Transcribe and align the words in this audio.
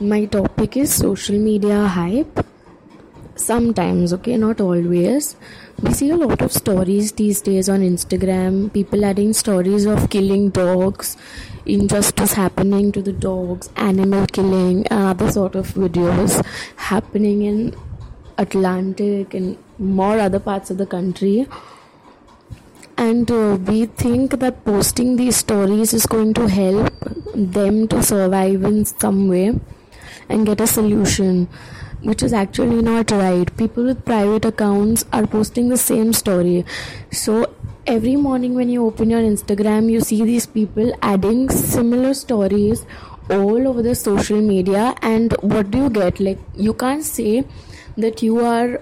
my 0.00 0.26
topic 0.26 0.76
is 0.76 0.94
social 0.94 1.36
media 1.36 1.86
hype. 1.86 2.46
Sometimes, 3.34 4.12
okay, 4.12 4.36
not 4.36 4.60
always. 4.60 5.36
We 5.82 5.92
see 5.92 6.10
a 6.10 6.16
lot 6.16 6.40
of 6.40 6.52
stories 6.52 7.12
these 7.12 7.40
days 7.40 7.68
on 7.68 7.80
Instagram, 7.80 8.72
people 8.72 9.04
adding 9.04 9.32
stories 9.32 9.86
of 9.86 10.10
killing 10.10 10.50
dogs, 10.50 11.16
injustice 11.66 12.32
happening 12.34 12.92
to 12.92 13.02
the 13.02 13.12
dogs, 13.12 13.70
animal 13.76 14.26
killing, 14.26 14.86
and 14.88 15.02
other 15.02 15.30
sort 15.30 15.54
of 15.54 15.68
videos 15.68 16.44
happening 16.76 17.42
in 17.42 17.74
Atlantic 18.38 19.34
and 19.34 19.58
more 19.78 20.18
other 20.18 20.38
parts 20.38 20.70
of 20.70 20.78
the 20.78 20.86
country 20.86 21.46
and 22.96 23.30
uh, 23.30 23.56
we 23.66 23.86
think 23.86 24.38
that 24.40 24.64
posting 24.64 25.16
these 25.16 25.36
stories 25.36 25.92
is 25.92 26.04
going 26.06 26.34
to 26.34 26.48
help 26.48 26.92
them 27.34 27.86
to 27.86 28.02
survive 28.02 28.64
in 28.64 28.84
some 28.84 29.28
way 29.28 29.54
and 30.28 30.46
get 30.46 30.60
a 30.60 30.66
solution 30.66 31.48
which 32.02 32.22
is 32.22 32.32
actually 32.32 32.80
not 32.80 33.10
right. 33.10 33.56
People 33.56 33.84
with 33.84 34.04
private 34.04 34.44
accounts 34.44 35.04
are 35.12 35.26
posting 35.26 35.68
the 35.68 35.76
same 35.76 36.12
story. 36.12 36.64
So 37.10 37.54
every 37.86 38.16
morning 38.16 38.54
when 38.54 38.68
you 38.68 38.84
open 38.84 39.08
your 39.08 39.22
instagram 39.22 39.90
you 39.90 39.98
see 39.98 40.22
these 40.22 40.44
people 40.44 40.92
adding 41.00 41.48
similar 41.48 42.12
stories 42.12 42.84
all 43.30 43.66
over 43.66 43.82
the 43.82 43.94
social 43.94 44.40
media. 44.40 44.94
And 45.02 45.32
what 45.40 45.70
do 45.70 45.78
you 45.78 45.90
get? 45.90 46.20
Like 46.20 46.38
you 46.54 46.74
can't 46.74 47.04
say 47.04 47.44
that 47.96 48.22
you 48.22 48.40
are 48.44 48.80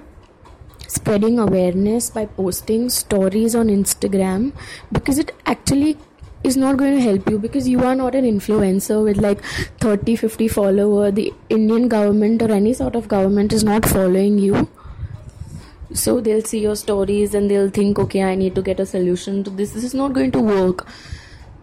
spreading 0.88 1.38
awareness 1.38 2.10
by 2.10 2.26
posting 2.26 2.88
stories 2.88 3.54
on 3.54 3.68
Instagram 3.68 4.52
because 4.92 5.18
it 5.18 5.32
actually 5.44 5.98
is 6.46 6.56
not 6.56 6.76
going 6.76 6.94
to 6.96 7.02
help 7.02 7.28
you 7.28 7.38
because 7.38 7.68
you 7.68 7.82
are 7.84 7.94
not 7.94 8.14
an 8.14 8.24
influencer 8.24 9.02
with 9.04 9.18
like 9.18 9.42
30 9.80 10.16
50 10.16 10.48
follower. 10.48 11.10
The 11.10 11.32
indian 11.50 11.88
government 11.88 12.42
or 12.42 12.50
any 12.52 12.72
sort 12.72 12.94
of 12.94 13.08
government 13.08 13.52
is 13.52 13.64
not 13.64 13.86
following 13.86 14.38
you. 14.38 14.68
So 15.92 16.20
they'll 16.20 16.42
see 16.42 16.60
your 16.60 16.76
stories 16.76 17.34
and 17.34 17.50
they'll 17.50 17.70
think 17.70 17.98
okay 17.98 18.22
i 18.22 18.34
need 18.34 18.54
to 18.54 18.62
get 18.62 18.80
a 18.80 18.86
solution. 18.86 19.44
To 19.44 19.50
this 19.50 19.72
this 19.72 19.84
is 19.84 19.94
not 19.94 20.12
going 20.12 20.32
to 20.32 20.40
work 20.40 20.86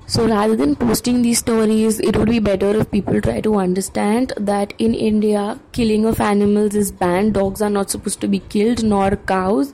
so 0.06 0.28
rather 0.28 0.56
than 0.56 0.76
posting 0.76 1.22
these 1.22 1.40
stories, 1.40 2.00
it 2.00 2.18
would 2.18 2.30
be 2.30 2.40
better 2.40 2.76
if 2.76 2.92
people 2.92 3.22
try 3.22 3.40
to 3.42 3.56
understand 3.56 4.34
that 4.38 4.74
in 4.78 4.94
India, 4.94 5.60
killing 5.72 6.06
of 6.06 6.20
animals 6.20 6.76
is 6.76 6.92
banned. 6.92 7.36
Dogs 7.36 7.62
are 7.62 7.70
not 7.70 7.90
supposed 7.90 8.20
to 8.22 8.28
be 8.28 8.40
killed, 8.40 8.84
nor 8.84 9.16
cows. 9.16 9.74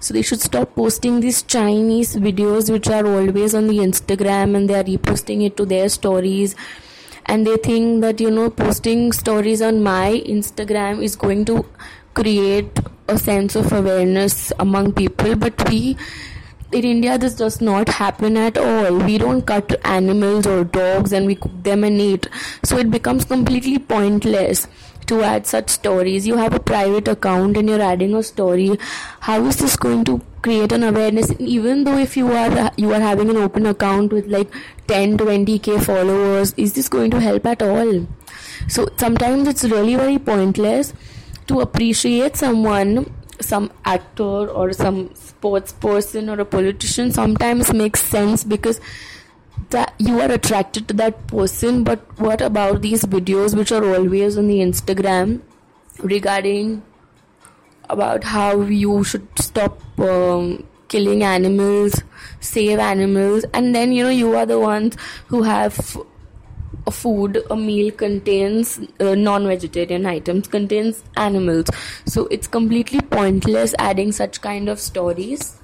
So 0.00 0.14
they 0.14 0.22
should 0.22 0.40
stop 0.40 0.74
posting 0.74 1.20
these 1.20 1.42
Chinese 1.42 2.16
videos 2.16 2.70
which 2.70 2.88
are 2.88 3.06
always 3.06 3.54
on 3.54 3.66
the 3.66 3.78
Instagram 3.78 4.56
and 4.56 4.70
they 4.70 4.74
are 4.74 4.84
reposting 4.84 5.44
it 5.44 5.56
to 5.56 5.66
their 5.66 5.88
stories. 5.88 6.54
And 7.26 7.46
they 7.46 7.56
think 7.58 8.00
that, 8.00 8.20
you 8.20 8.30
know, 8.30 8.48
posting 8.48 9.12
stories 9.12 9.60
on 9.60 9.82
my 9.82 10.22
Instagram 10.26 11.02
is 11.02 11.14
going 11.14 11.44
to 11.46 11.66
create 12.14 12.78
a 13.06 13.18
sense 13.18 13.54
of 13.54 13.70
awareness 13.72 14.50
among 14.58 14.92
people. 14.92 15.36
But 15.36 15.68
we 15.68 15.96
in 16.70 16.84
India, 16.84 17.16
this 17.16 17.34
does 17.34 17.60
not 17.60 17.88
happen 17.88 18.36
at 18.36 18.58
all. 18.58 18.98
We 18.98 19.18
don't 19.18 19.42
cut 19.42 19.80
animals 19.86 20.46
or 20.46 20.64
dogs 20.64 21.12
and 21.12 21.26
we 21.26 21.34
cook 21.34 21.62
them 21.62 21.82
and 21.84 22.00
eat. 22.00 22.28
So 22.64 22.76
it 22.76 22.90
becomes 22.90 23.24
completely 23.24 23.78
pointless 23.78 24.68
to 25.06 25.22
add 25.22 25.46
such 25.46 25.70
stories. 25.70 26.26
You 26.26 26.36
have 26.36 26.52
a 26.52 26.60
private 26.60 27.08
account 27.08 27.56
and 27.56 27.68
you're 27.68 27.80
adding 27.80 28.14
a 28.14 28.22
story. 28.22 28.78
How 29.20 29.44
is 29.46 29.56
this 29.56 29.76
going 29.76 30.04
to 30.04 30.20
create 30.42 30.72
an 30.72 30.82
awareness? 30.82 31.32
Even 31.38 31.84
though 31.84 31.96
if 31.96 32.16
you 32.16 32.30
are 32.32 32.70
you 32.76 32.92
are 32.92 33.00
having 33.00 33.30
an 33.30 33.38
open 33.38 33.64
account 33.66 34.12
with 34.12 34.26
like 34.26 34.52
10, 34.88 35.16
20k 35.18 35.82
followers, 35.82 36.52
is 36.58 36.74
this 36.74 36.88
going 36.88 37.10
to 37.12 37.20
help 37.20 37.46
at 37.46 37.62
all? 37.62 38.06
So 38.68 38.88
sometimes 38.98 39.48
it's 39.48 39.64
really 39.64 39.94
very 39.94 40.18
pointless 40.18 40.92
to 41.46 41.60
appreciate 41.60 42.36
someone 42.36 43.10
some 43.40 43.70
actor 43.84 44.48
or 44.48 44.72
some 44.72 45.14
sports 45.14 45.72
person 45.72 46.28
or 46.28 46.40
a 46.40 46.44
politician 46.44 47.12
sometimes 47.12 47.72
makes 47.72 48.02
sense 48.02 48.44
because 48.44 48.80
that 49.70 49.94
you 49.98 50.20
are 50.20 50.30
attracted 50.30 50.88
to 50.88 50.94
that 50.94 51.26
person 51.26 51.84
but 51.84 52.00
what 52.18 52.40
about 52.40 52.82
these 52.82 53.04
videos 53.04 53.56
which 53.56 53.70
are 53.72 53.84
always 53.94 54.38
on 54.38 54.48
the 54.48 54.58
instagram 54.58 55.40
regarding 55.98 56.82
about 57.88 58.24
how 58.24 58.60
you 58.60 59.02
should 59.04 59.26
stop 59.38 59.78
um, 59.98 60.64
killing 60.88 61.22
animals 61.22 62.02
save 62.40 62.78
animals 62.78 63.44
and 63.52 63.74
then 63.74 63.92
you 63.92 64.02
know 64.02 64.10
you 64.10 64.34
are 64.34 64.46
the 64.46 64.58
ones 64.58 64.96
who 65.26 65.42
have 65.42 65.96
a 66.88 66.90
food 66.90 67.38
a 67.50 67.56
meal 67.56 67.90
contains 68.02 68.74
uh, 69.00 69.14
non-vegetarian 69.14 70.06
items 70.06 70.48
contains 70.56 71.02
animals. 71.16 71.70
So 72.06 72.26
it's 72.36 72.46
completely 72.58 73.00
pointless 73.00 73.74
adding 73.78 74.12
such 74.12 74.40
kind 74.40 74.68
of 74.68 74.80
stories. 74.80 75.56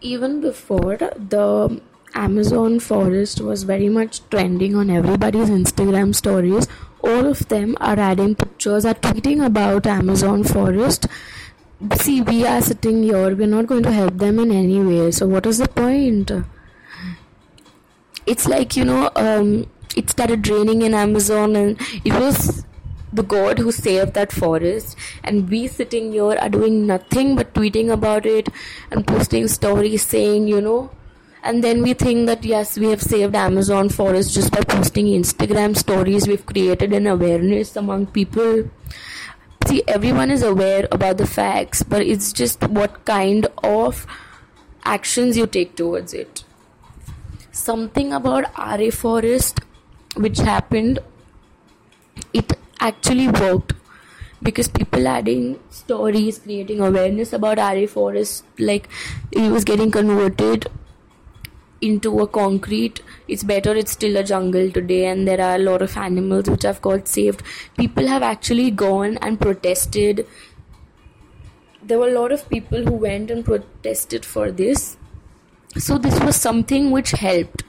Even 0.00 0.40
before 0.40 0.96
the 1.34 1.80
amazon 2.22 2.80
forest 2.86 3.40
was 3.50 3.62
very 3.68 3.88
much 3.98 4.18
trending 4.32 4.74
on 4.82 4.90
everybody's 4.98 5.54
instagram 5.60 6.14
stories. 6.14 6.68
All 7.12 7.26
of 7.30 7.46
them 7.48 7.76
are 7.80 7.98
adding 8.08 8.34
pictures 8.42 8.84
are 8.90 8.98
tweeting 9.06 9.44
about 9.46 9.86
amazon 9.94 10.44
forest. 10.44 11.06
See 12.02 12.20
we 12.32 12.44
are 12.46 12.60
sitting 12.72 13.02
here 13.02 13.30
we're 13.40 13.54
not 13.54 13.66
going 13.72 13.82
to 13.84 13.96
help 14.00 14.18
them 14.26 14.38
in 14.44 14.52
any 14.64 14.82
way. 14.90 15.10
So 15.10 15.26
what 15.36 15.46
is 15.54 15.58
the 15.58 15.68
point 15.68 16.30
it's 18.26 18.46
like 18.48 18.76
you 18.76 18.84
know 18.84 19.10
um, 19.16 19.66
it 19.96 20.10
started 20.10 20.46
raining 20.48 20.82
in 20.82 20.94
amazon 20.94 21.56
and 21.56 21.80
it 22.04 22.12
was 22.12 22.64
the 23.12 23.22
god 23.22 23.58
who 23.58 23.70
saved 23.70 24.14
that 24.14 24.32
forest 24.32 24.96
and 25.22 25.48
we 25.48 25.66
sitting 25.68 26.12
here 26.12 26.36
are 26.44 26.48
doing 26.48 26.86
nothing 26.86 27.36
but 27.36 27.54
tweeting 27.54 27.90
about 27.90 28.26
it 28.26 28.48
and 28.90 29.06
posting 29.06 29.46
stories 29.46 30.02
saying 30.02 30.48
you 30.48 30.60
know 30.60 30.90
and 31.44 31.62
then 31.62 31.82
we 31.82 31.92
think 31.92 32.26
that 32.26 32.44
yes 32.44 32.78
we 32.78 32.86
have 32.86 33.02
saved 33.02 33.34
amazon 33.34 33.88
forest 33.88 34.34
just 34.34 34.50
by 34.50 34.62
posting 34.62 35.06
instagram 35.06 35.76
stories. 35.76 36.26
We've 36.26 36.44
created 36.46 36.94
an 36.94 37.06
awareness 37.06 37.76
among 37.76 38.06
people. 38.06 38.70
See 39.66 39.82
everyone 39.86 40.30
is 40.30 40.42
aware 40.42 40.88
about 40.90 41.18
the 41.18 41.26
facts 41.26 41.82
but 41.82 42.00
it's 42.00 42.32
just 42.32 42.62
what 42.68 43.04
kind 43.04 43.46
of 43.62 44.06
actions 44.84 45.36
you 45.36 45.46
take 45.46 45.76
towards 45.76 46.14
it 46.14 46.43
something 47.64 48.12
about 48.12 48.44
Aarey 48.54 48.92
Forest 48.92 49.60
which 50.16 50.38
happened, 50.38 50.98
it 52.32 52.52
actually 52.80 53.28
worked 53.28 53.72
because 54.42 54.68
people 54.68 55.08
adding 55.08 55.58
stories, 55.70 56.38
creating 56.38 56.80
awareness 56.80 57.32
about 57.32 57.58
Aarey 57.58 57.88
Forest, 57.88 58.44
like 58.58 58.88
it 59.32 59.50
was 59.50 59.64
getting 59.64 59.90
converted 59.90 60.66
into 61.80 62.20
a 62.20 62.26
concrete. 62.26 63.02
It's 63.28 63.42
better, 63.42 63.74
it's 63.74 63.92
still 63.92 64.16
a 64.16 64.22
jungle 64.22 64.70
today, 64.70 65.06
and 65.06 65.26
there 65.26 65.40
are 65.40 65.56
a 65.56 65.58
lot 65.58 65.82
of 65.82 65.96
animals 65.96 66.48
which 66.48 66.62
have 66.62 66.80
got 66.82 67.08
saved. 67.08 67.42
People 67.76 68.06
have 68.06 68.22
actually 68.22 68.70
gone 68.70 69.16
and 69.18 69.40
protested. 69.40 70.26
There 71.82 71.98
were 71.98 72.08
a 72.08 72.18
lot 72.20 72.32
of 72.32 72.48
people 72.48 72.84
who 72.84 72.92
went 72.92 73.30
and 73.30 73.44
protested 73.44 74.24
for 74.24 74.50
this 74.50 74.96
so 75.76 75.98
this 75.98 76.18
was 76.20 76.36
something 76.36 76.90
which 76.90 77.10
helped. 77.10 77.64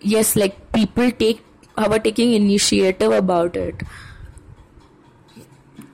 Yes 0.00 0.36
like 0.36 0.72
people 0.72 1.10
take 1.10 1.44
were 1.76 1.98
taking 1.98 2.32
initiative 2.32 3.12
about 3.12 3.56
it. 3.56 3.82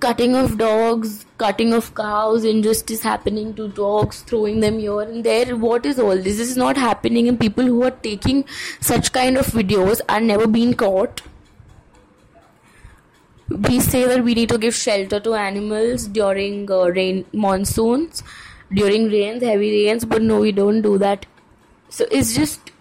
Cutting 0.01 0.35
of 0.35 0.57
dogs 0.59 1.27
cutting 1.37 1.73
of 1.75 1.95
cows 1.95 2.45
injustice 2.45 3.03
happening 3.03 3.55
to 3.55 3.69
dogs 3.69 4.21
throwing 4.23 4.61
them 4.61 4.79
here 4.79 5.01
and 5.01 5.25
there. 5.25 5.57
What 5.57 5.85
is 5.85 5.99
all 5.99 6.17
this? 6.17 6.25
this 6.25 6.41
is 6.41 6.57
not 6.57 6.77
happening 6.77 7.29
and 7.29 7.39
people 7.39 7.65
who 7.65 7.83
are 7.83 7.91
taking 7.91 8.45
such 8.81 9.13
kind 9.13 9.37
of 9.37 9.47
videos 9.47 10.01
are 10.09 10.21
never 10.21 10.47
being 10.47 10.75
caught. 10.75 11.23
We 13.51 13.81
say 13.81 14.07
that 14.07 14.25
we 14.25 14.35
need 14.35 14.49
to 14.49 14.59
give 14.59 14.75
shelter 14.75 15.21
to 15.21 15.35
animals 15.35 16.09
during 16.09 16.71
uh, 16.71 16.87
rain 16.87 17.27
monsoons 17.33 18.23
during 18.73 19.11
rains 19.11 19.43
heavy 19.43 19.71
rains 19.85 20.05
but 20.05 20.23
no 20.23 20.41
we 20.41 20.51
don't 20.51 20.81
do 20.81 20.97
that 20.99 21.27
so 21.95 22.07
it's 22.11 22.35
just 22.35 22.73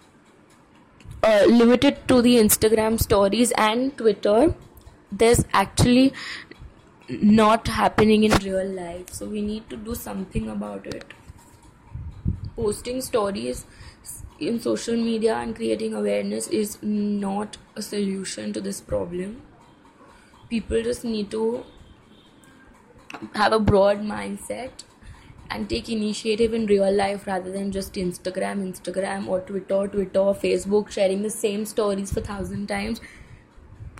uh, 1.22 1.44
limited 1.46 2.06
to 2.08 2.20
the 2.22 2.36
instagram 2.36 3.00
stories 3.00 3.52
and 3.52 3.96
twitter. 3.96 4.54
There's 5.12 5.44
actually 5.52 6.12
not 7.08 7.68
happening 7.68 8.24
in 8.24 8.32
real 8.44 8.66
life. 8.66 9.10
So 9.12 9.26
we 9.26 9.42
need 9.42 9.68
to 9.70 9.76
do 9.76 9.94
something 9.94 10.48
about 10.48 10.86
it. 10.86 11.14
Posting 12.56 13.00
stories 13.00 13.64
in 14.40 14.60
social 14.60 14.96
media 14.96 15.36
and 15.36 15.54
creating 15.54 15.94
awareness 15.94 16.48
is 16.48 16.78
not 16.82 17.56
a 17.76 17.82
solution 17.82 18.52
to 18.52 18.60
this 18.60 18.80
problem. 18.80 19.42
People 20.48 20.82
just 20.82 21.04
need 21.04 21.30
to 21.30 21.64
have 23.34 23.52
a 23.52 23.58
broad 23.58 24.00
mindset 24.00 24.84
and 25.50 25.68
take 25.68 25.88
initiative 25.88 26.54
in 26.54 26.66
real 26.66 26.92
life 26.92 27.26
rather 27.26 27.50
than 27.50 27.70
just 27.72 27.94
Instagram, 27.94 28.62
Instagram, 28.62 29.28
or 29.28 29.40
Twitter, 29.40 29.86
Twitter, 29.88 30.26
Facebook, 30.44 30.90
sharing 30.90 31.22
the 31.22 31.30
same 31.30 31.64
stories 31.64 32.12
for 32.12 32.20
thousand 32.20 32.66
times 32.66 33.00